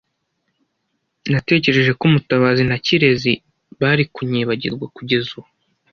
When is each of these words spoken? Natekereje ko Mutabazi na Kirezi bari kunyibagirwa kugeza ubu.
Natekereje 1.31 1.91
ko 1.99 2.03
Mutabazi 2.13 2.63
na 2.69 2.77
Kirezi 2.85 3.33
bari 3.79 4.03
kunyibagirwa 4.13 4.85
kugeza 4.95 5.29
ubu. 5.39 5.49